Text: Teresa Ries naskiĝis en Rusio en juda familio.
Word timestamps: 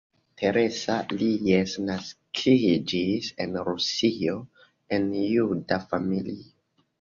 Teresa 0.41 0.93
Ries 1.19 1.75
naskiĝis 1.89 3.29
en 3.45 3.53
Rusio 3.69 4.35
en 4.99 5.07
juda 5.35 5.81
familio. 5.93 6.51